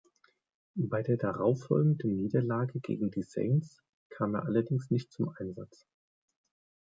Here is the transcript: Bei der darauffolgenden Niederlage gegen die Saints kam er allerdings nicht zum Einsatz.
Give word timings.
Bei 0.73 1.03
der 1.03 1.17
darauffolgenden 1.17 2.15
Niederlage 2.15 2.79
gegen 2.79 3.11
die 3.11 3.21
Saints 3.21 3.83
kam 4.09 4.33
er 4.33 4.45
allerdings 4.47 4.89
nicht 4.89 5.11
zum 5.11 5.29
Einsatz. 5.37 5.85